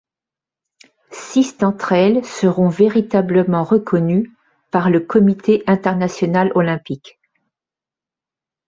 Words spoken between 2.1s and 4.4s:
seront véritablement reconnues